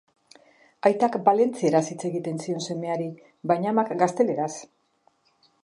[0.89, 3.07] Aitak valentzieraz hitz egiten zion semeari
[3.53, 4.51] baina amak gazteleraz.